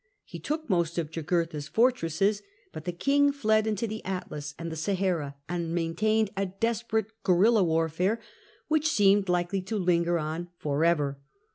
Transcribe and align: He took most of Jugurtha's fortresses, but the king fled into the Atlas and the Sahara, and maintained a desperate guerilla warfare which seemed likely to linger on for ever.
He 0.23 0.39
took 0.39 0.67
most 0.67 0.97
of 0.97 1.11
Jugurtha's 1.11 1.67
fortresses, 1.67 2.41
but 2.73 2.85
the 2.85 2.91
king 2.91 3.31
fled 3.31 3.67
into 3.67 3.85
the 3.85 4.03
Atlas 4.03 4.55
and 4.57 4.71
the 4.71 4.75
Sahara, 4.75 5.35
and 5.47 5.75
maintained 5.75 6.31
a 6.35 6.47
desperate 6.47 7.11
guerilla 7.21 7.63
warfare 7.63 8.19
which 8.67 8.87
seemed 8.89 9.29
likely 9.29 9.61
to 9.61 9.77
linger 9.77 10.17
on 10.17 10.49
for 10.57 10.83
ever. 10.83 11.19